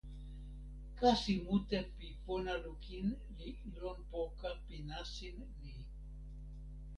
[0.99, 3.05] kasi mute pi pona lukin
[3.37, 3.47] li
[3.79, 5.75] lon poka pi nasin ni.